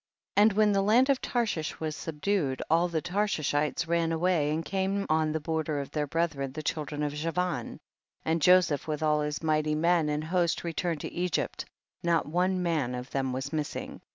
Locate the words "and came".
4.49-5.05